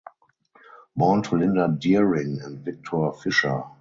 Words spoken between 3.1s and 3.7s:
Fisher.